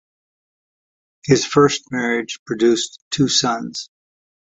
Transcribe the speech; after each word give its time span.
His 1.25 1.45
first 1.45 1.91
marriage 1.91 2.39
produced 2.47 2.99
two 3.11 3.27
sons. 3.27 3.91